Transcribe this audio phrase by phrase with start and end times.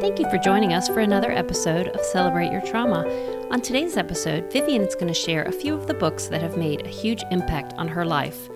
[0.00, 3.06] Thank you for joining us for another episode of Celebrate Your Trauma.
[3.50, 6.58] On today's episode, Viviane is going to share a few of the books that have
[6.58, 8.48] made a huge impact on her life.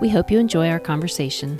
[0.00, 1.58] We hope you enjoy our conversation.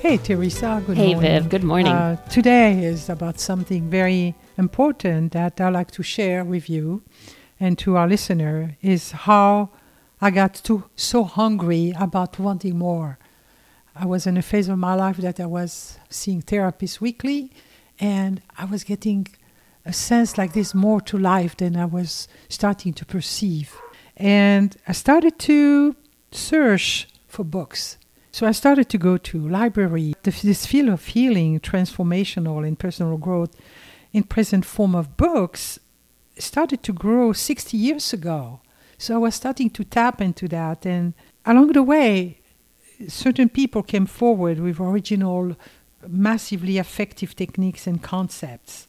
[0.00, 0.82] Hey, Teresa.
[0.86, 1.32] Good hey, morning.
[1.32, 1.48] Viv.
[1.48, 1.92] Good morning.
[1.92, 7.02] Uh, today is about something very important that I like to share with you
[7.58, 9.70] and to our listener is how
[10.20, 13.18] I got too, so hungry about wanting more.
[13.96, 17.50] I was in a phase of my life that I was seeing therapists weekly,
[17.98, 19.26] and I was getting
[19.84, 23.74] a sense like this more to life than I was starting to perceive.
[24.16, 25.96] And I started to
[26.30, 27.98] search for books.
[28.32, 30.14] So I started to go to library.
[30.22, 33.56] This field of healing, transformational and personal growth
[34.12, 35.78] in present form of books
[36.36, 38.60] started to grow 60 years ago.
[38.96, 40.84] So I was starting to tap into that.
[40.84, 41.14] And
[41.46, 42.40] along the way,
[43.06, 45.56] certain people came forward with original,
[46.06, 48.88] massively effective techniques and concepts.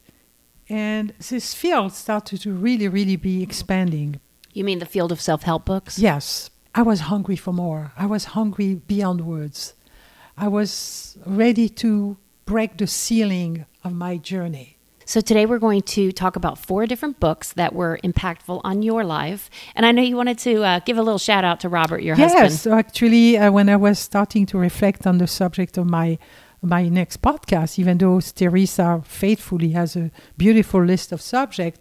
[0.67, 4.20] And this field started to really, really be expanding.
[4.53, 5.97] You mean the field of self help books?
[5.97, 6.50] Yes.
[6.75, 7.92] I was hungry for more.
[7.97, 9.73] I was hungry beyond words.
[10.38, 14.78] I was ready to break the ceiling of my journey.
[15.06, 19.03] So, today we're going to talk about four different books that were impactful on your
[19.03, 19.50] life.
[19.75, 22.16] And I know you wanted to uh, give a little shout out to Robert, your
[22.16, 22.52] yes, husband.
[22.52, 26.19] Yes, so actually, uh, when I was starting to reflect on the subject of my
[26.62, 31.80] my next podcast, even though Teresa faithfully has a beautiful list of subjects,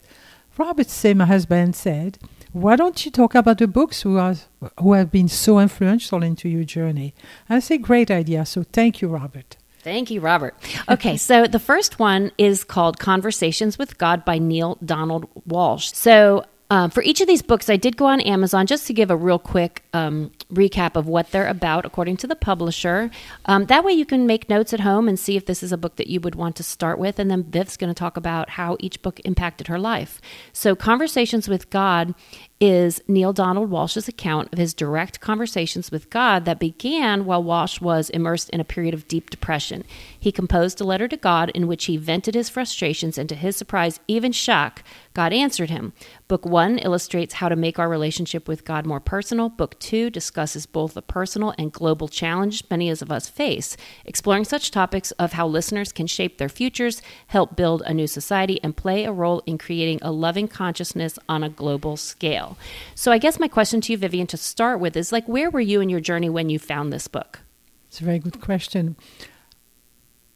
[0.57, 2.19] Robert say, my husband, said,
[2.53, 4.34] why don't you talk about the books who, are,
[4.81, 7.15] who have been so influential into your journey?
[7.49, 8.45] I say, great idea.
[8.47, 9.56] So thank you, Robert.
[9.81, 10.56] Thank you, Robert.
[10.89, 15.95] Okay, so the first one is called Conversations with God by Neale Donald Walsch.
[15.95, 19.11] So uh, for each of these books, I did go on Amazon just to give
[19.11, 23.10] a real quick um, recap of what they're about according to the publisher.
[23.47, 25.78] Um, that way, you can make notes at home and see if this is a
[25.78, 27.19] book that you would want to start with.
[27.19, 30.20] And then Viv's going to talk about how each book impacted her life.
[30.52, 32.14] So, Conversations with God
[32.60, 37.81] is Neale Donald Walsch's account of his direct conversations with God that began while Walsch
[37.81, 39.84] was immersed in a period of deep depression.
[40.19, 43.56] He composed a letter to God in which he vented his frustrations, and to his
[43.56, 44.82] surprise, even shock,
[45.19, 45.95] God answered him.
[46.29, 49.49] Book one illustrates how to make our relationship with God more personal.
[49.49, 54.71] Book two discusses both the personal and global challenge many of us face, exploring such
[54.71, 59.03] topics of how listeners can shape their futures, help build a new society, and play
[59.03, 62.56] a role in creating a loving consciousness on a global scale.
[62.95, 65.59] So, I guess my question to you, Viviane, to start with is like, where were
[65.59, 67.41] you in your journey when you found this book?
[67.89, 68.95] It's a very good question.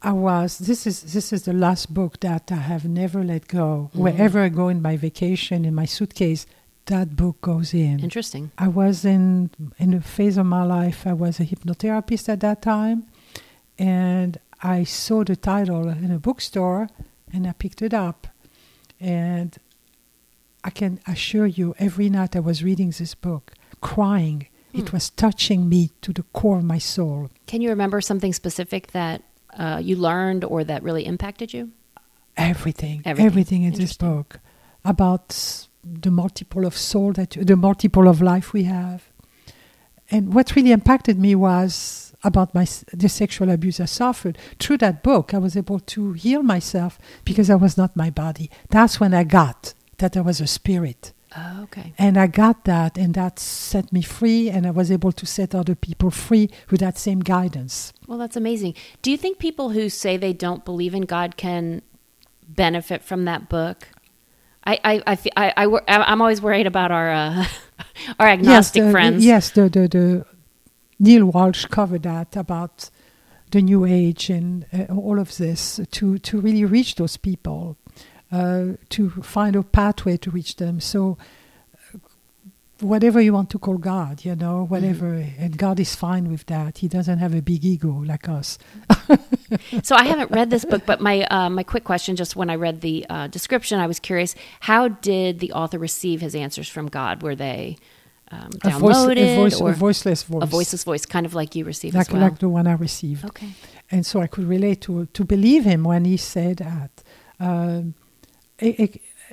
[0.03, 3.89] I was this is this is the last book that I have never let go.
[3.89, 3.99] Mm-hmm.
[3.99, 6.45] Wherever I go in my vacation in my suitcase,
[6.87, 8.01] that book goes in.
[8.01, 8.51] Interesting.
[8.57, 11.07] I was in in a phase of my life.
[11.07, 13.05] I was a hypnotherapist at that time,
[13.79, 16.89] and I saw the title in a bookstore,
[17.31, 18.27] and I picked it up,
[18.99, 19.57] and
[20.65, 24.47] I can assure you, every night I was reading this book, crying.
[24.71, 24.79] Hmm.
[24.79, 27.29] It was touching me to the core of my soul.
[27.47, 29.21] Can you remember something specific that
[29.57, 31.71] uh, you learned or that really impacted you?
[32.35, 34.39] Everything, everything, everything in this book
[34.83, 39.03] about the multiple of soul that the multiple of life we have.
[40.09, 44.37] And what really impacted me was about my the sexual abuse I suffered.
[44.59, 48.49] Through that book, I was able to heal myself because I was not my body.
[48.69, 51.13] That's when I got that I was a spirit.
[51.35, 51.93] Oh, okay.
[51.97, 55.55] And I got that, and that set me free, and I was able to set
[55.55, 57.91] other people free with that same guidance.
[58.07, 58.75] Well, that's amazing.
[59.01, 61.81] Do you think people who say they don't believe in God can
[62.47, 63.87] benefit from that book?
[64.65, 65.03] I, I,
[65.35, 67.45] I, I, I am always worried about our uh,
[68.19, 69.25] our agnostic yes, the, friends.
[69.25, 70.25] yes, the, the, the
[70.99, 72.89] Neale Walsch covered that about
[73.51, 77.77] the New Age and uh, all of this to to really reach those people
[78.33, 80.79] uh, to find a pathway to reach them.
[80.79, 81.17] So,
[81.93, 81.99] uh,
[82.79, 85.43] whatever you want to call God, you know, whatever, mm-hmm.
[85.43, 86.79] and God is fine with that.
[86.79, 88.57] He doesn't have a big ego like us.
[89.83, 92.55] so I haven't read this book, but my uh, my quick question, just when I
[92.55, 96.87] read the uh, description, I was curious: how did the author receive his answers from
[96.87, 97.21] God?
[97.21, 97.77] Were they
[98.31, 100.43] um, downloaded a, voice, a, voice, or a voiceless voice?
[100.43, 102.23] A voiceless voice, kind of like you received, like, well.
[102.23, 103.25] like the one I received.
[103.25, 103.51] Okay.
[103.91, 107.03] And so I could relate to to believe him when he said that.
[107.39, 107.93] Um,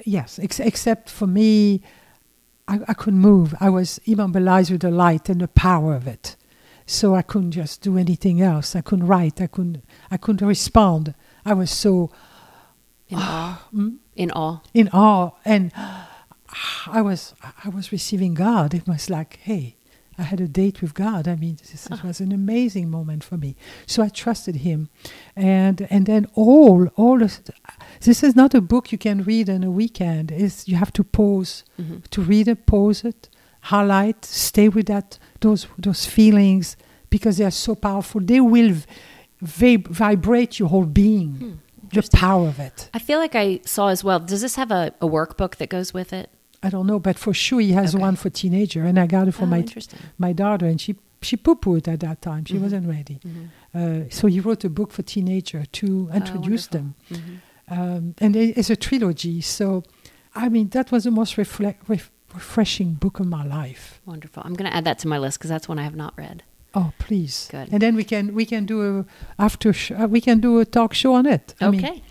[0.04, 1.82] yes, ex- except for me,
[2.68, 3.54] I, I couldn't move.
[3.60, 6.36] I was immobilized with the light and the power of it.
[6.86, 8.74] So I couldn't just do anything else.
[8.74, 9.40] I couldn't write.
[9.40, 9.84] I couldn't.
[10.10, 11.14] I couldn't respond.
[11.44, 12.10] I was so
[13.08, 13.66] in awe.
[13.74, 13.98] Mm?
[14.16, 14.60] In awe.
[14.74, 15.72] In awe, and
[16.86, 17.34] I was.
[17.64, 18.74] I was receiving God.
[18.74, 19.76] It was like, hey,
[20.20, 21.26] I had a date with God.
[21.26, 23.50] I mean, this, this was an amazing moment for me.
[23.86, 24.88] So I trusted Him,
[25.34, 27.40] and and then all all this,
[28.00, 30.30] this is not a book you can read in a weekend.
[30.30, 32.02] Is you have to pause Mhm.
[32.14, 33.28] to read it, pause it,
[33.72, 36.76] highlight, stay with that those those feelings
[37.10, 38.20] because they are so powerful.
[38.20, 38.74] They will
[39.40, 41.32] v- vibrate your whole being.
[41.36, 41.52] Hmm.
[41.92, 42.88] The power of it.
[42.94, 44.20] I feel like I saw as well.
[44.20, 46.28] Does this have a, a workbook that goes with it?
[46.62, 48.02] I don't know, but for sure he has Okay.
[48.02, 49.64] one for teenager, and I got it for oh, my
[50.18, 52.44] my daughter, and she she poo pooed at that time.
[52.46, 52.60] She Mhm.
[52.62, 53.18] wasn't ready.
[53.26, 53.48] Mhm.
[53.74, 57.20] Uh, so he wrote a book for teenager to introduce Oh, them, Mhm.
[57.68, 59.40] um, and it- it's a trilogy.
[59.42, 59.82] So,
[60.34, 61.60] I mean, that was the most ref,
[62.34, 64.00] refreshing book of my life.
[64.06, 64.42] Wonderful.
[64.46, 66.42] I'm going to add that to my list because that's one I have not read.
[66.74, 67.48] Oh, please!
[67.50, 67.68] Good.
[67.72, 69.04] And then we can we can do a
[69.42, 71.54] after sh- uh, we can do a talk show on it.
[71.60, 72.02] I mean, Okay.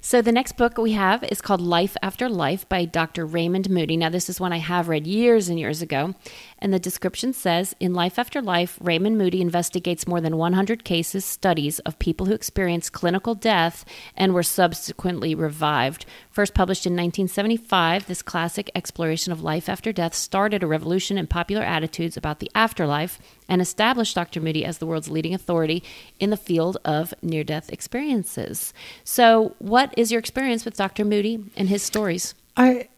[0.00, 3.26] So the next book we have is called Life After Life by Dr.
[3.26, 3.96] Raymond Moody.
[3.96, 6.14] Now, this is one I have read years and years ago.
[6.62, 11.24] And the description says In Life After Life, Raymond Moody investigates more than 100 cases,
[11.24, 13.84] studies of people who experienced clinical death
[14.14, 16.04] and were subsequently revived.
[16.30, 21.26] First published in 1975, this classic exploration of life after death started a revolution in
[21.26, 23.18] popular attitudes about the afterlife
[23.48, 24.40] and established Dr.
[24.40, 25.82] Moody as the world's leading authority
[26.18, 28.74] in the field of near death experiences.
[29.02, 31.04] So, what is your experience with Dr.
[31.04, 32.34] Moody and his stories?
[32.56, 32.88] I,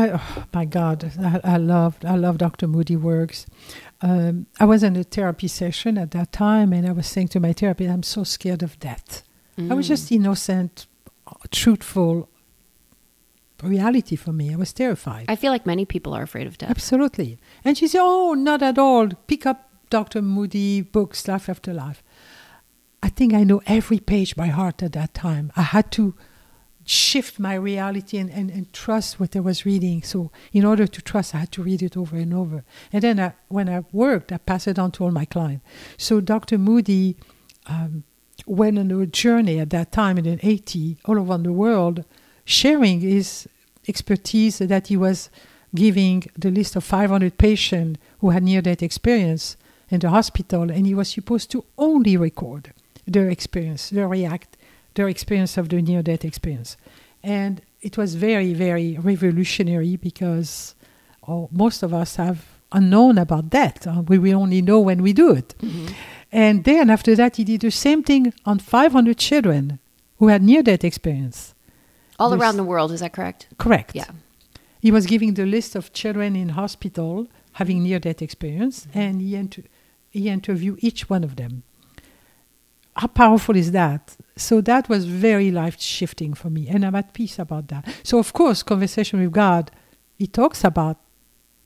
[0.00, 2.66] I, oh my God, I, I loved, I love Dr.
[2.66, 3.46] Moody works.
[4.02, 7.40] Um, I was in a therapy session at that time, and I was saying to
[7.40, 9.22] my therapist, "I'm so scared of death."
[9.56, 9.92] I was Mm.
[9.94, 10.86] just innocent,
[11.50, 12.28] truthful
[13.62, 14.52] reality for me.
[14.52, 15.26] I was terrified.
[15.28, 16.70] I feel like many people are afraid of death.
[16.70, 17.38] Absolutely.
[17.64, 19.08] And she said, "Oh, not at all.
[19.26, 20.20] Pick up Dr.
[20.22, 22.02] Moody books, Life After Life."
[23.02, 25.52] I think I know every page by heart at that time.
[25.56, 26.14] I had to
[26.84, 30.02] shift my reality and, and, and trust what I was reading.
[30.02, 32.64] So, in order to trust, I had to read it over and over.
[32.92, 35.64] And then I, when I worked, I passed it on to all my clients.
[35.96, 36.58] So, Dr.
[36.58, 37.16] Moody
[37.66, 38.04] um,
[38.46, 42.04] went on a journey at that time in the 80s all around the world,
[42.44, 43.48] sharing his
[43.88, 45.30] expertise that he was
[45.74, 49.56] giving the list of 500 patients who had near death experience
[49.90, 52.72] in the hospital, and he was supposed to only record
[53.06, 54.56] their experience, their react,
[54.94, 56.76] their experience of the near death experience.
[57.22, 60.74] And it was very, very revolutionary because
[61.28, 63.86] oh, most of us have unknown about death.
[63.86, 65.54] Uh, we will only know when we do it.
[65.60, 65.92] Mhm.
[66.32, 69.78] And then after that, he did the same thing on 500 children
[70.18, 71.54] who had near death experience.
[72.18, 73.48] All There's- around the world, is that correct?
[73.58, 73.94] Correct.
[73.94, 74.10] Yeah.
[74.80, 79.36] He was giving the list of children in hospital having near death experience, and he,
[79.36, 79.62] inter-
[80.10, 81.62] he interviewed each one of them.
[82.96, 84.16] How powerful is that?
[84.36, 87.86] So that was very life shifting for me, and I'm at peace about that.
[88.02, 89.70] So, of course, conversation with God,
[90.16, 90.98] he talks about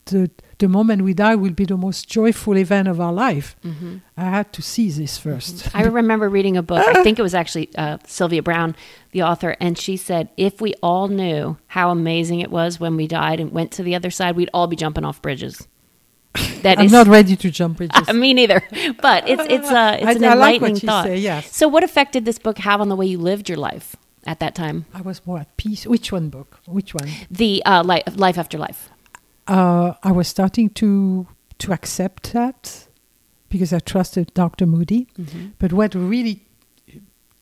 [0.05, 3.55] the, the moment we die will be the most joyful event of our life.
[3.61, 6.83] hmm I had to see this 1st I remember reading a book.
[6.85, 8.75] I think it was actually uh, Sylvia Browne,
[9.11, 13.07] the author, and she said, "If we all knew how amazing it was when we
[13.07, 15.67] died and went to the other side, we'd all be jumping off bridges."
[16.61, 18.13] That I'm is- not ready to jump bridges.
[18.13, 18.61] me neither.
[19.01, 21.05] But it's it's uh, it's I, an I like enlightening you thought.
[21.05, 21.55] say, yes.
[21.55, 23.95] So, what effect did this book have on the way you lived your life
[24.25, 24.85] at that time?
[24.93, 25.87] I was more at peace.
[25.87, 26.59] Which one book?
[26.67, 27.09] Which one?
[27.31, 28.89] The uh, li- life after life.
[29.47, 31.27] uh, I was starting to
[31.59, 32.87] to accept that
[33.49, 34.65] because I trusted Dr.
[34.67, 35.07] Moody.
[35.19, 35.53] Mhm.
[35.59, 36.43] But what really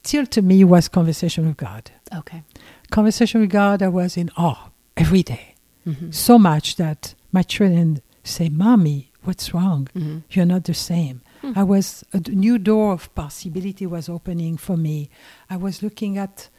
[0.03, 1.91] tilted me was conversation with God.
[2.15, 2.43] Okay.
[2.91, 5.55] Conversation with God, I was in awe every day.
[5.85, 6.13] Mhm.
[6.13, 9.87] So much that my children say, "Mommy, what's wrong?
[9.95, 10.23] Mhm.
[10.31, 11.53] You're not the same." Hmm.
[11.55, 15.09] I was a new door of possibility was opening for me.
[15.49, 16.49] I was looking at,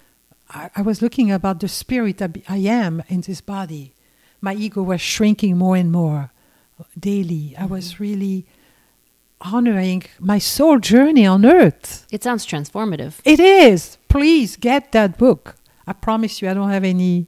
[0.51, 3.95] I, I was looking about the spirit I, I am in this body.
[4.41, 6.31] My ego was shrinking more and more
[6.99, 7.55] daily.
[7.59, 8.47] I was really
[9.41, 12.07] honoring my soul journey on earth.
[12.11, 13.15] It sounds transformative.
[13.25, 13.99] It is.
[14.09, 15.57] Please get that book.
[15.87, 17.27] I promise you, I don't have any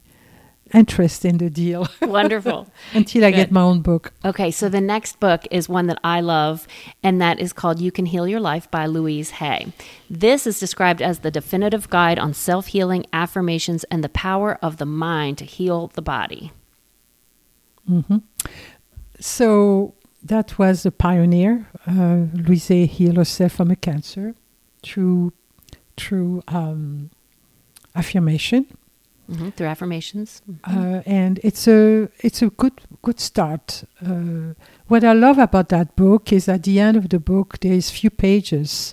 [0.73, 2.67] interest in the deal Wonderful.
[2.95, 4.13] until I get my own book.
[4.25, 6.67] Okay, so the next book is one that I love,
[7.03, 9.73] and that is called You Can Heal Your Life by Louise Hay.
[10.09, 14.77] This is described as the definitive guide on self healing affirmations and the power of
[14.79, 16.53] the mind to heal the body.
[17.87, 18.19] hmm
[19.19, 21.67] So that was a pioneer.
[21.87, 24.35] Uh, Louise healed herself from a cancer
[24.83, 25.33] through
[25.97, 27.11] through um,
[27.95, 28.67] affirmation,
[29.31, 30.43] hmm Through affirmations.
[30.49, 30.59] Mhm.
[30.77, 32.73] uh, and it's a it's a good
[33.03, 33.85] good start.
[34.05, 34.55] Uh,
[34.89, 37.91] what I love about that book is at the end of the book there is
[37.91, 38.93] few pages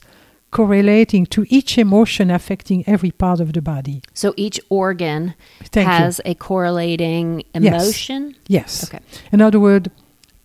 [0.49, 4.01] correlating to each emotion affecting every part of the body.
[4.13, 5.33] So each organ
[5.71, 8.29] Thank has a correlating emotion.
[8.29, 8.35] you.
[8.59, 8.83] Yes.
[8.85, 8.99] Okay.
[9.31, 9.89] In other words,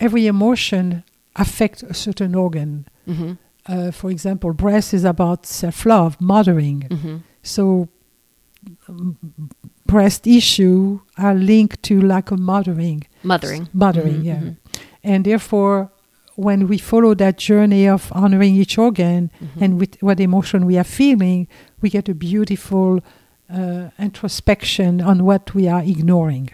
[0.01, 1.03] every emotion
[1.37, 2.85] affects a certain organ.
[3.07, 3.33] hmm
[3.69, 6.83] Uh, for example, breast is about self-love, mothering.
[6.91, 7.89] hmm So,
[8.89, 9.17] um,
[9.93, 13.01] breast issue are linked to lack of mothering.
[13.23, 13.65] Mothering.
[13.85, 14.41] Mothering, Mhm, yeah.
[14.43, 14.57] mhm.
[15.11, 15.77] And therefore,
[16.47, 19.63] when we follow that journey of honoring each organ Mhm.
[19.65, 21.41] and with what emotion we are feeling,
[21.83, 22.91] we get a beautiful
[23.61, 26.49] uh, introspection on what we are ignoring.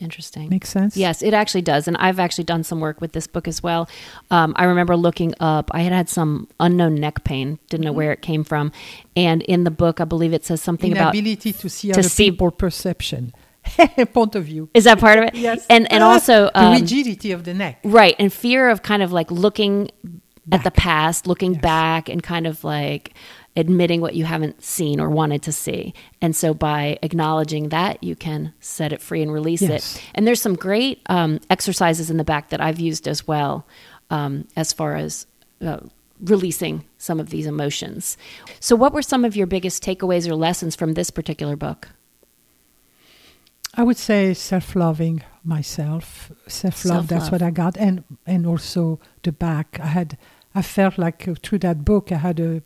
[0.00, 0.48] Interesting.
[0.48, 0.96] Makes sense?
[0.96, 1.88] Yes, it actually does.
[1.88, 3.88] And I've actually done some work with this book as well.
[4.30, 8.12] Um, I remember looking up, I had had some unknown neck pain, didn't know where
[8.12, 8.70] it came from.
[9.16, 11.14] And in the book, I believe it says something about.
[11.16, 13.32] Inability to see to other see- people perception,
[14.12, 14.68] point of view.
[14.72, 15.34] Is that part of it?
[15.34, 15.66] Yes.
[15.68, 16.44] And, and Ah, also.
[16.44, 17.80] the um, rigidity of the neck.
[17.82, 18.14] Right.
[18.20, 19.90] And fear of kind of like looking
[20.52, 21.62] at the past, looking Yes.
[21.62, 23.14] back, and kind of like
[23.58, 25.92] admitting what you haven't seen or wanted to see.
[26.22, 29.96] And so by acknowledging that, you can set it free and release Yes.
[29.96, 30.02] it.
[30.14, 33.66] And there's some great um, exercises in the back that I've used as well
[34.10, 35.26] um, as far as.
[35.60, 35.80] Uh,
[36.20, 38.16] Releasing some of these emotions.
[38.58, 41.90] So, what were some of your biggest takeaways or lessons from this particular book?
[43.74, 46.32] I would say self-loving myself.
[46.48, 47.06] Self-love.
[47.06, 47.32] That's Self-love.
[47.32, 49.78] what I got, and and also the back.
[49.80, 50.18] I had.
[50.56, 52.62] I felt like uh, through that book, I had a,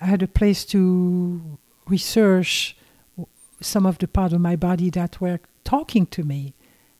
[0.00, 2.76] I had a place to research
[3.60, 6.54] some of the part of my body that were talking to me,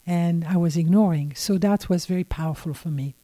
[0.07, 1.35] and I was ignoring.
[1.35, 3.15] So that was very powerful for me,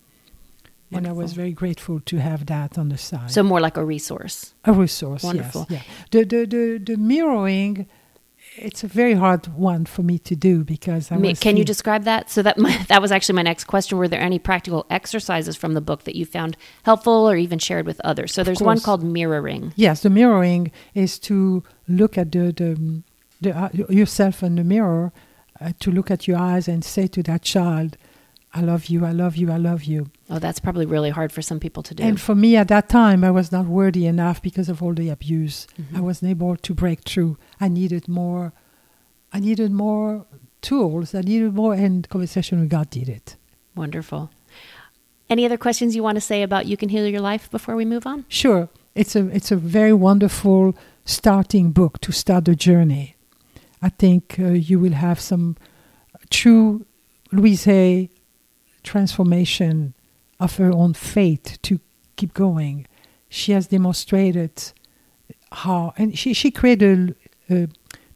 [0.90, 3.30] and I was very grateful to have that on the side.
[3.30, 4.54] So, more like a resource.
[4.64, 5.66] A resource, Wonderful.
[5.70, 5.84] yes.
[5.86, 5.92] Yeah.
[6.10, 7.86] The, the, the, the mirroring,
[8.56, 12.30] it's a very hard one for me to do because I Can you describe that?
[12.30, 13.98] So that my, that was actually my next question.
[13.98, 17.86] Were there any practical exercises from the book that you found helpful or even shared
[17.86, 18.32] with others?
[18.32, 19.72] So there's one called mirroring.
[19.76, 23.02] Yes, the mirroring is to look at the, the,
[23.40, 25.12] the uh, yourself in the mirror,
[25.60, 27.96] uh, to look at your eyes and say to that child,
[28.54, 30.10] I love you, I love you, I love you.
[30.32, 32.02] Oh, that's probably really hard for some people to do.
[32.02, 35.10] And for me at that time, I was not worthy enough because of all the
[35.10, 35.66] abuse.
[35.78, 35.98] Mhm.
[35.98, 37.36] I wasn't able to break through.
[37.60, 38.52] I needed more.
[39.30, 40.24] I needed more
[40.62, 41.14] tools.
[41.14, 43.36] I needed more, and conversation with God did it.
[43.76, 44.30] Wonderful.
[45.28, 47.84] Any other questions you want to say about You Can Heal Your Life before we
[47.84, 48.24] move on?
[48.28, 50.74] Sure, it's a it's a very wonderful
[51.04, 53.16] starting book to start the journey.
[53.82, 55.56] I think uh, you will have some
[56.30, 56.86] true
[57.32, 58.08] Louise Hay
[58.82, 59.94] transformation
[60.42, 61.78] of her own faith to
[62.16, 62.86] keep going.
[63.28, 64.52] She has demonstrated
[65.52, 67.14] how, and she she created
[67.50, 67.66] uh,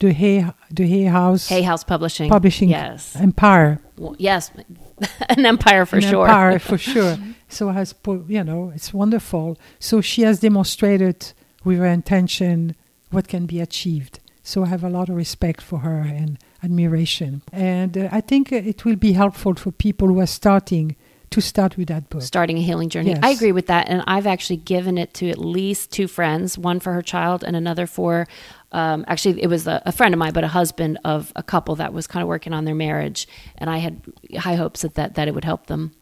[0.01, 2.29] the Hay the Hay House Hay House Publishing.
[2.31, 3.17] Publishing Yes.
[3.17, 3.81] empire.
[3.99, 4.51] Well, yes.
[5.29, 6.27] An empire for an sure.
[6.27, 7.17] empire for sure.
[7.49, 9.57] So has put, you know, it's wonderful.
[9.79, 11.33] So she has demonstrated
[11.65, 12.75] with her intention
[13.11, 14.21] what can be achieved.
[14.43, 17.43] So I have a lot of respect for her and admiration.
[17.53, 20.97] And uh, I think it will be helpful for people who are starting
[21.37, 22.23] to start with that book.
[22.23, 23.11] starting a healing journey.
[23.11, 23.21] Yes.
[23.23, 23.89] I agree with that.
[23.91, 27.55] And I've actually given it to at least two friends, one for her child and
[27.55, 28.27] another for,
[28.73, 31.77] um, actually, it was a, a friend of mine, but a husband of a couple
[31.77, 33.29] that was kind of working on their marriage.
[33.59, 34.01] And I had
[34.39, 35.93] high hopes that, that, that it would help them.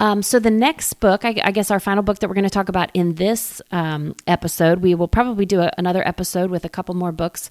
[0.00, 2.50] Um, so the next book, I, I guess our final book that we're going to
[2.50, 6.68] talk about in this um, episode, we will probably do a, another episode with a
[6.68, 7.50] couple more books,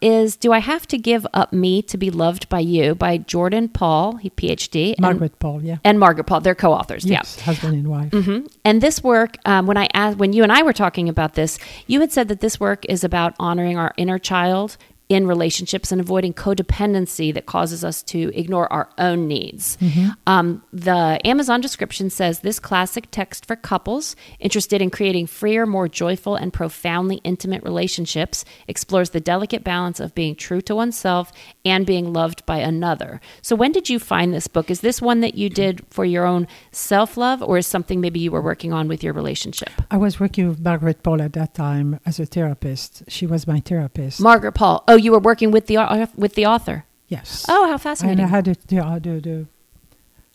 [0.00, 3.68] is "Do I Have to Give Up Me to Be Loved by You" by Jordan
[3.68, 5.76] Paul, he PhD, and- Margaret Paul, yeah.
[5.84, 6.40] and Margaret Paul.
[6.40, 7.04] They're co-authors.
[7.04, 7.18] Yeah.
[7.18, 8.12] Yes, husband and wife.
[8.12, 11.34] hmm And this work, um, when I asked, when you and I were talking about
[11.34, 14.76] this, you had said that this work is about honoring our inner child
[15.08, 19.78] in relationships and avoiding codependency that causes us to ignore our own needs.
[20.26, 25.88] Um, the Amazon description says this classic text for couples interested in creating freer, more
[25.88, 31.32] joyful, and profoundly intimate relationships explores the delicate balance of being true to oneself
[31.64, 33.20] and being loved by another.
[33.42, 34.70] So, when did you find this book?
[34.70, 38.18] Is this one that you did for your own self love, or is something maybe
[38.18, 39.70] you were working on with your relationship?
[39.90, 43.04] I was working with Margaret Paul at that time as a therapist.
[43.08, 44.20] She was my therapist.
[44.20, 44.82] Margaret Paul.
[44.88, 46.84] Oh, you were working with the au- with the author.
[47.08, 47.44] yes.
[47.48, 48.24] Oh, how and fascinating!
[48.24, 49.46] I had a, the, uh, the, the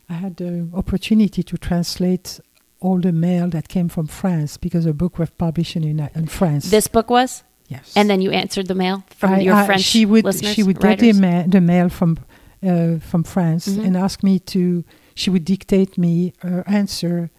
[0.08, 2.40] I had the opportunity to translate
[2.80, 6.70] all the mail that came from France because the book was published in, in France.
[6.70, 9.82] this book was, yes, and then you answered the mail from I- your I- French
[9.82, 10.54] She would listeners.
[10.54, 12.18] she would get the, ma- the mail from
[12.66, 13.84] uh, from France Mhm.
[13.86, 14.84] and ask me to.
[15.14, 17.30] She would dictate me her answer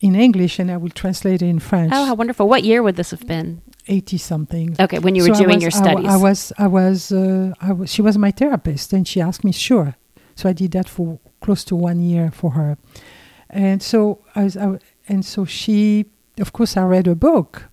[0.00, 1.92] in English, and I would translate it in French.
[1.94, 2.46] Oh, how wonderful!
[2.46, 3.62] What year would this have been?
[3.96, 4.76] Eighty something.
[4.84, 6.06] Okay, when you were So doing was- your studies.
[6.06, 9.52] I, was, I was, uh, I was, she was my therapist, and she asked me,
[9.52, 9.96] sure.
[10.36, 12.78] So I did that for close to one year for her,
[13.50, 13.98] and so
[14.36, 14.78] I was, I,
[15.08, 16.06] and so she,
[16.38, 17.68] of course, I read a book,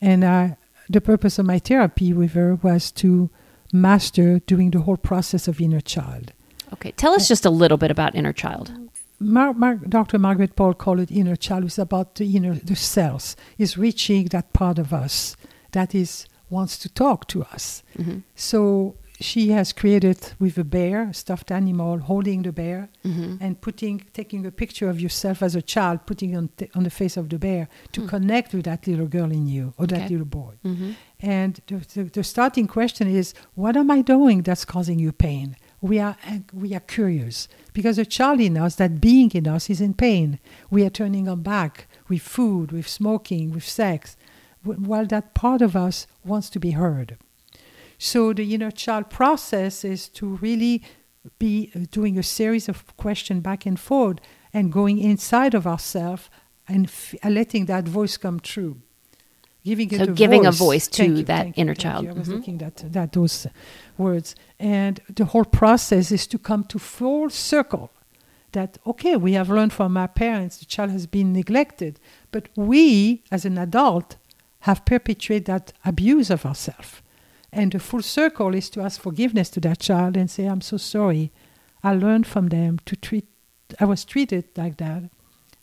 [0.00, 0.56] and I,
[0.88, 3.28] the purpose of my therapy with her was to
[3.72, 6.32] master doing the whole process of inner child.
[6.72, 8.72] okay, tell us just a little bit about inner child.
[9.20, 10.18] Mar- Mar- Dr.
[10.18, 11.64] Margaret Paul called it inner child.
[11.64, 13.36] It's about the inner, the cells.
[13.58, 15.36] Is reaching that part of us
[15.72, 17.82] that is wants to talk to us.
[17.98, 18.18] Mm-hmm.
[18.34, 23.36] So she has created with a bear, a stuffed animal, holding the bear, Mm-hmm.
[23.44, 26.90] and putting taking a picture of yourself as a child, putting on t- on the
[26.90, 28.08] face of the bear to Hmm.
[28.08, 30.54] connect with that little girl in you or that little boy.
[30.64, 30.90] Mm-hmm.
[31.20, 35.56] And the, the, the starting question is, what am I doing that's causing you pain?
[35.80, 36.16] We are
[36.52, 40.38] we are curious because a child in us, that being in us, is in pain.
[40.70, 44.16] We are turning our back with food, with smoking, with sex,
[44.64, 47.16] while that part of us wants to be heard.
[47.98, 50.82] So the inner child process is to really
[51.38, 54.18] be uh, doing a series of questions back and forth
[54.52, 56.30] and going inside of ourselves
[56.68, 58.80] and f- letting that voice come true.
[59.64, 60.58] Giving it So a giving a voice.
[60.58, 62.04] voice to you, that you, inner thank child.
[62.04, 62.10] you.
[62.10, 62.32] I was Mhm.
[62.34, 63.46] looking at that those
[63.98, 67.90] words, and the whole process is to come to full circle.
[68.52, 72.00] That okay, we have learned from our parents the child has been neglected,
[72.30, 74.16] but we as an adult
[74.68, 77.00] have perpetuated that abuse of ourselves.
[77.50, 80.76] And the full circle is to ask forgiveness to that child and say, I'm so
[80.76, 81.32] sorry.
[81.82, 83.26] I learned from them to treat,
[83.80, 85.04] I was treated like that,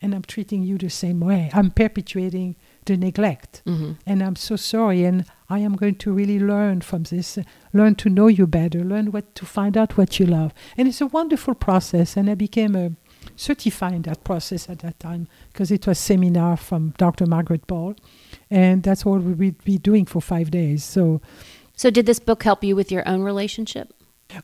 [0.01, 1.51] and I'm treating you the same way.
[1.53, 3.61] I'm perpetuating the neglect.
[3.67, 3.91] Mm-hmm.
[4.07, 5.03] And I'm so sorry.
[5.03, 7.43] And I am going to really learn from this, uh,
[7.73, 10.51] learn to know you better, learn what to find out what you love.
[10.77, 12.17] And it's a wonderful process.
[12.17, 12.91] And I became a
[13.35, 17.25] certified in that process at that time because it was seminar from Dr.
[17.25, 17.95] Margaret Paul.
[18.49, 20.83] And that's what we would be doing for five days.
[20.83, 21.21] So
[21.75, 23.93] So did this book help you with your own relationship?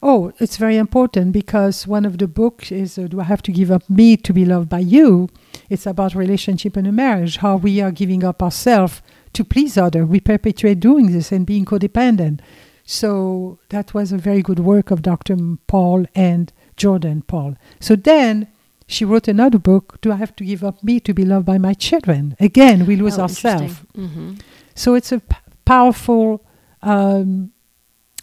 [0.02, 3.52] Oh, it's very important because one of the books is uh, Do I Have to
[3.52, 5.28] Give Up Me to Be Loved by You?
[5.70, 9.02] It's about relationship and a marriage, how we are giving up ourselves
[9.34, 10.06] to please others.
[10.06, 12.42] We perpetuate doing this and being codependent.
[12.84, 15.38] So that was a very good work of Dr.
[15.68, 17.56] Paul and Jordan Paul.
[17.80, 18.48] So then
[18.92, 21.58] she wrote another book, Do I Have to Give Up Me to Be Loved by
[21.58, 22.36] My Children?
[22.40, 23.76] Again, we lose Oh, ourselves.
[23.98, 24.36] Mm-hmm.
[24.76, 26.46] So it's a p- powerful
[26.82, 27.52] um,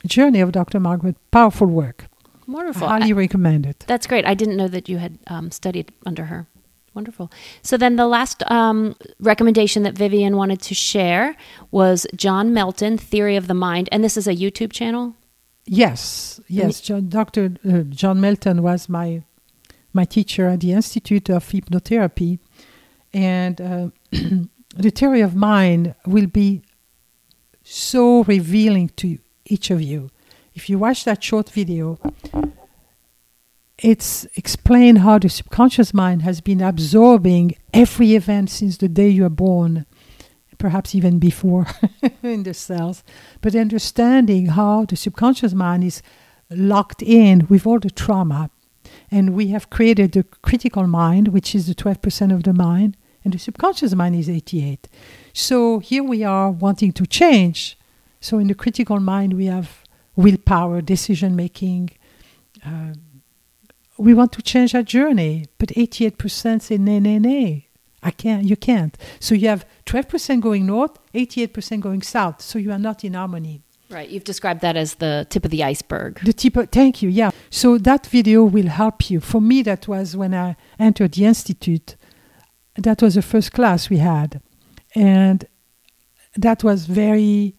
[0.06, 0.80] journey of Dr.
[0.80, 2.06] Margaret, powerful work.
[2.46, 2.88] Wonderful.
[2.88, 3.84] Highly recommend it.
[3.86, 4.24] That's great.
[4.26, 6.46] I didn't know that you had um, studied under her.
[6.94, 7.30] Wonderful.
[7.62, 11.36] So then the last um, recommendation that Viviane wanted to share
[11.70, 13.88] was John Melton, Theory of the Mind.
[13.92, 15.14] And this is a YouTube channel?
[15.66, 16.80] Yes, yes.
[16.80, 17.54] John, Dr.
[17.68, 19.22] Uh, John Melton was my
[19.92, 22.38] my teacher at the Institute of Hypnotherapy,
[23.12, 23.88] and uh,
[24.76, 26.62] the theory of mind will be
[27.62, 30.10] so revealing to each of you.
[30.54, 31.98] If you watch that short video,
[33.78, 39.24] it's explained how the subconscious mind has been absorbing every event since the day you
[39.24, 39.86] are born,
[40.58, 41.66] perhaps even before
[42.22, 43.04] in the cells,
[43.40, 46.02] but understanding how the subconscious mind is
[46.50, 48.50] locked in with all the trauma.
[49.10, 53.32] And we have created the critical mind, which is the 12% of the mind, and
[53.32, 54.88] the subconscious mind is 88.
[55.32, 57.78] So here we are wanting to change.
[58.20, 59.82] So in the critical mind, we have
[60.16, 61.90] willpower, decision making.
[62.64, 62.94] Uh,
[63.96, 67.68] we want to change our journey, but 88% say nay, nay, nay.
[68.02, 68.96] I can't, you can't.
[69.18, 72.40] So you have 12% going north, 88% going south.
[72.42, 73.62] So you are not in harmony.
[73.90, 74.08] Right.
[74.08, 76.20] You've described that as the tip of the iceberg.
[76.22, 77.30] The tip of, thank you, yeah.
[77.50, 79.20] So that video will help you.
[79.20, 81.96] For me, that was when I entered the Institute.
[82.76, 84.40] That was the first class we had.
[84.94, 85.46] And
[86.36, 87.54] that was very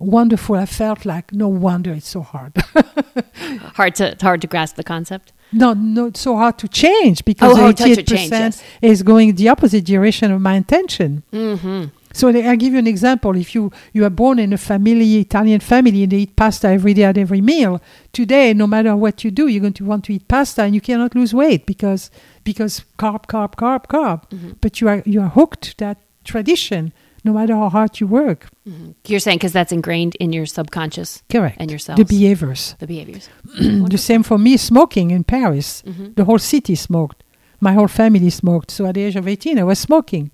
[0.00, 0.56] wonderful.
[0.56, 2.52] I felt like, no wonder it's so hard.
[3.74, 5.32] hard to hard to grasp the concept.
[5.52, 8.62] no, no, it's so hard to change because Oh, oh, to- to 88% change, yes.
[8.80, 11.22] is going the opposite direction of my intention.
[11.32, 11.84] Mm-hmm.
[12.14, 13.36] So I'll give you an example.
[13.36, 16.94] If you, you are born in a family, Italian family, and they eat pasta every
[16.94, 17.80] day at every meal,
[18.12, 20.80] today, no matter what you do, you're going to want to eat pasta and you
[20.80, 22.10] cannot lose weight because
[22.44, 24.28] because carb, carb, carb, carb.
[24.30, 24.56] Mhm.
[24.60, 26.92] But you are you are hooked to that tradition,
[27.24, 28.48] no matter how hard you work.
[28.68, 28.90] Mm-hmm.
[29.06, 31.56] You're saying because that's ingrained in your subconscious Correct.
[31.60, 31.96] and yourself.
[31.98, 32.74] the behaviors.
[32.78, 33.28] the behaviors.
[33.60, 35.82] the same for me, smoking in Paris.
[35.86, 36.14] Mhm.
[36.16, 37.22] The whole city smoked.
[37.60, 38.70] My whole family smoked.
[38.70, 40.30] So at the age of 18, I was smoking.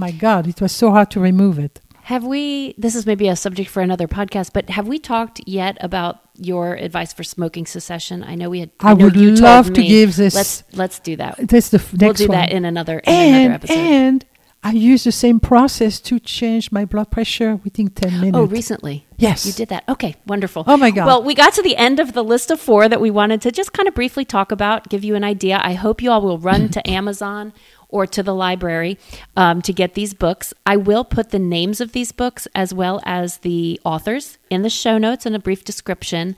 [0.00, 1.74] My God, it was so hard to remove it.
[2.04, 5.76] Have we, this is maybe a subject for another podcast, but have we talked yet
[5.88, 8.24] about your advice for smoking cessation?
[8.24, 8.70] I know we had.
[8.80, 9.86] I know would you love to me.
[9.88, 10.34] give this.
[10.34, 11.34] Let's let's do that.
[11.50, 12.38] That's the f- We'll do one.
[12.38, 13.74] that in another in another episode.
[13.76, 14.24] and
[14.62, 18.36] I use the same process to change my blood pressure within 10 minutes.
[18.36, 19.06] oh, recently.
[19.16, 19.46] Yes.
[19.46, 19.84] You did that.
[19.88, 20.64] Okay, wonderful.
[20.66, 21.06] Oh my God.
[21.06, 23.50] Well, we got to the end of the list of four that we wanted to
[23.52, 25.58] just kind of briefly talk about, give you an idea.
[25.62, 27.52] I hope you all will run to Amazon
[27.90, 28.98] or to the library
[29.36, 30.54] um, to get these books.
[30.66, 34.70] I will put the names of these books as well as the authors in the
[34.70, 36.36] show notes and a brief description.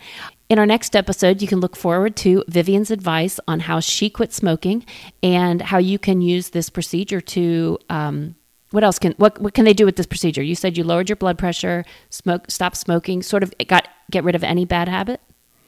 [0.48, 4.32] In our next episode, you can look forward to Viviane's advice on how she quit
[4.32, 4.84] smoking
[5.22, 7.78] and how you can use this procedure to.
[7.88, 8.34] Um,
[8.70, 10.42] what else can what what can they do with this procedure?
[10.42, 14.34] You said you lowered your blood pressure, smoke, stop smoking, sort of got get rid
[14.34, 15.20] of any bad habit.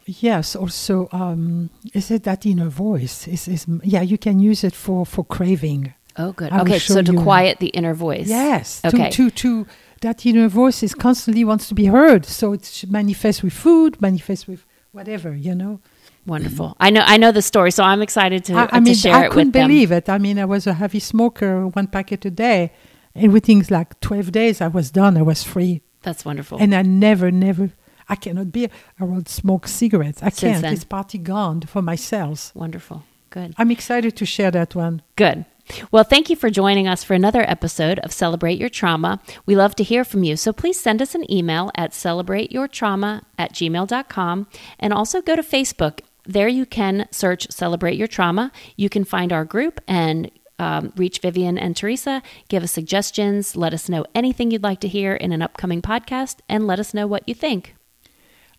[0.07, 0.57] Yes.
[0.57, 3.27] Also, um, is it that inner voice?
[3.29, 4.03] Is is yeah?
[4.03, 5.95] You can use it for for craving.
[6.17, 6.53] Oh, good.
[6.53, 7.21] I okay, so to you.
[7.21, 8.29] quiet the inner voice.
[8.29, 8.81] Yes.
[8.85, 9.11] Okay.
[9.11, 9.67] To, to, to
[10.01, 12.25] that inner voice is constantly wants to be heard.
[12.25, 15.81] So it manifests with food, manifests with whatever, you know.
[16.27, 16.77] Wonderful.
[16.81, 17.03] I know.
[17.05, 19.31] I know the story, so I'm excited to, I, I to mean, share I it
[19.33, 20.09] couldn't believe it.
[20.09, 22.73] I mean, I was a heavy smoker, one packet a day.
[23.15, 25.17] And within like 12 days, I was done.
[25.17, 25.83] I was free.
[26.03, 26.59] That's wonderful.
[26.59, 27.71] And I never, never,
[28.09, 28.69] I cannot be
[29.01, 30.23] around smoke cigarettes.
[30.23, 30.63] I Since can't.
[30.63, 30.73] then.
[30.75, 32.53] It's party gone for my cells.
[32.55, 33.05] wonderful.
[33.31, 33.55] Good.
[33.59, 35.03] I'm excited to share that one.
[35.17, 35.45] Good.
[35.91, 39.21] Well, thank you for joining us for another episode of Celebrate Your Trauma.
[39.47, 43.53] We love to hear from you, so please send us an email at celebrateyourtrauma at
[43.53, 44.47] gmail.com
[44.79, 46.01] and also go to Facebook.
[46.27, 48.53] There you can search Celebrate Your Trauma.
[48.77, 53.75] You can find our group and um, reach Viviane and Teresa, give us suggestions, let
[53.75, 57.07] us know anything you'd like to hear in an upcoming podcast, and let us know
[57.07, 57.75] what you think.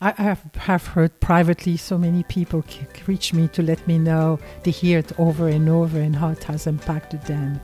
[0.01, 4.39] I have, have heard privately so many people c- reach me to let me know
[4.63, 7.62] they hear it over and over and how it has impacted them.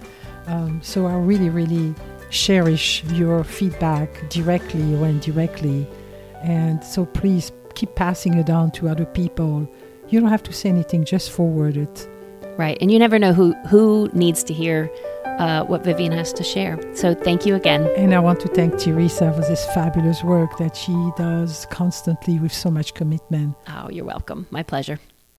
[0.48, 1.94] Um, so I really, really
[2.30, 5.88] cherish your feedback directly or indirectly.
[6.41, 9.70] And so please keep passing it on to other people.
[10.08, 12.08] You don't have to say anything, just forward it.
[12.58, 12.78] Right.
[12.82, 14.89] And you never know who, who needs to hear
[15.42, 16.80] uh, what Viviane has to share.
[16.96, 17.90] So thank you again.
[17.98, 22.54] And I want to thank Teresa for this fabulous work that she does constantly with
[22.54, 23.56] so much commitment.
[23.68, 24.48] Oh, you're welcome.
[24.52, 25.00] My pleasure.